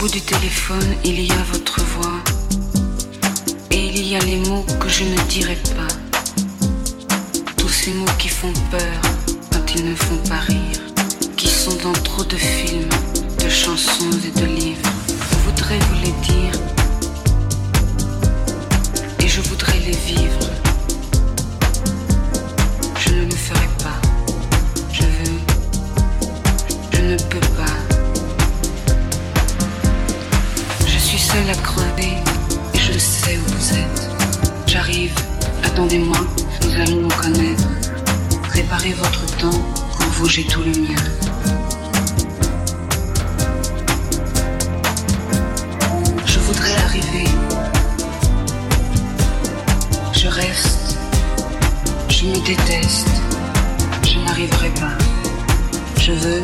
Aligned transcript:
bout 0.00 0.08
du 0.08 0.22
téléphone, 0.22 0.96
il 1.04 1.20
y 1.20 1.30
a 1.30 1.42
votre 1.52 1.78
voix. 1.82 2.22
Et 3.70 3.84
il 3.84 4.08
y 4.08 4.16
a 4.16 4.18
les 4.20 4.38
mots 4.48 4.64
que 4.80 4.88
je 4.88 5.04
ne 5.04 5.16
dirai 5.28 5.58
pas. 5.76 5.94
Tous 7.58 7.68
ces 7.68 7.92
mots 7.92 8.16
qui 8.18 8.28
font 8.28 8.52
peur 8.70 9.00
quand 9.52 9.74
ils 9.74 9.84
ne 9.84 9.94
font 9.94 10.16
pas 10.26 10.38
rire. 10.38 10.80
Qui 11.36 11.48
sont 11.48 11.76
dans 11.84 11.92
trop 11.92 12.24
de 12.24 12.36
films, 12.36 12.88
de 13.44 13.48
chansons 13.50 14.10
et 14.26 14.40
de 14.40 14.46
livres. 14.46 14.90
Je 32.74 32.98
sais 32.98 33.38
où 33.38 33.52
vous 33.52 33.74
êtes. 33.74 34.10
J'arrive, 34.66 35.12
attendez-moi, 35.62 36.18
nous 36.62 36.74
allons 36.74 37.02
nous 37.02 37.08
connaître. 37.08 37.68
Préparez 38.48 38.92
votre 38.92 39.26
temps, 39.36 39.62
pour 39.96 40.06
vous 40.12 40.28
j'ai 40.28 40.44
tout 40.44 40.60
le 40.60 40.72
mien. 40.72 41.02
Je 46.26 46.38
voudrais 46.38 46.76
arriver. 46.84 47.24
Je 50.12 50.28
reste. 50.28 50.98
Je 52.08 52.26
me 52.26 52.46
déteste. 52.46 53.08
Je 54.04 54.18
n'arriverai 54.18 54.70
pas. 54.80 54.96
Je 55.98 56.12
veux. 56.12 56.42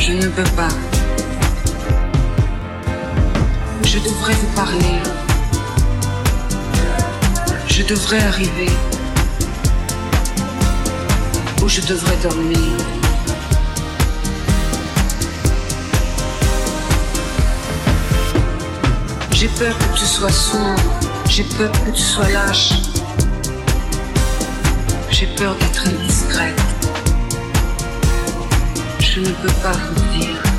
Je 0.00 0.12
ne 0.12 0.28
peux 0.28 0.50
pas. 0.56 0.95
Je 3.84 3.98
devrais 3.98 4.34
vous 4.34 4.52
parler. 4.54 5.00
Je 7.66 7.82
devrais 7.82 8.20
arriver. 8.20 8.70
Ou 11.62 11.68
je 11.68 11.80
devrais 11.82 12.16
dormir. 12.22 12.76
J'ai 19.32 19.48
peur 19.48 19.76
que 19.78 19.98
tu 19.98 20.06
sois 20.06 20.32
sourd. 20.32 20.76
J'ai 21.28 21.44
peur 21.44 21.70
que 21.72 21.90
tu 21.90 22.02
sois 22.02 22.28
lâche. 22.30 22.72
J'ai 25.10 25.26
peur 25.26 25.54
d'être 25.56 25.86
indiscrète. 25.88 26.60
Je 29.00 29.20
ne 29.20 29.30
peux 29.30 29.52
pas 29.62 29.72
vous 29.72 30.18
dire. 30.18 30.55